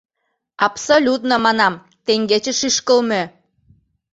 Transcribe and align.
Абсолютно, 0.67 1.35
манам, 1.45 1.73
теҥгече 2.05 2.53
шӱшкылмӧ. 2.59 3.21